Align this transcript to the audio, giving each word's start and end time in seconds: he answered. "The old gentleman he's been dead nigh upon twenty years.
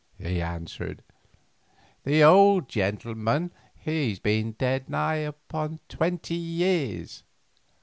he 0.17 0.41
answered. 0.41 1.03
"The 2.05 2.23
old 2.23 2.67
gentleman 2.67 3.51
he's 3.75 4.17
been 4.17 4.53
dead 4.53 4.89
nigh 4.89 5.17
upon 5.17 5.79
twenty 5.89 6.33
years. 6.33 7.23